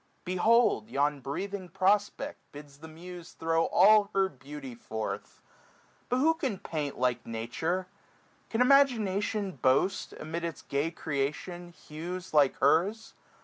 Behold 0.25 0.89
yon 0.89 1.19
breathing 1.19 1.69
prospect 1.69 2.39
bids 2.51 2.79
the 2.79 2.87
muse 2.87 3.33
Throw 3.33 3.65
all 3.67 4.09
her 4.15 4.29
beauty 4.29 4.73
forth* 4.73 5.43
But 6.09 6.17
who 6.17 6.33
can 6.33 6.57
paint 6.57 6.95
465 6.95 6.99
Like 6.99 7.25
Nature? 7.27 7.87
Can 8.49 8.61
imagination 8.61 9.51
boast. 9.61 10.13
Amid 10.13 10.43
its 10.43 10.63
gay 10.63 10.89
creation, 10.89 11.71
hues 11.71 12.33
like 12.33 12.55
hers 12.55 13.13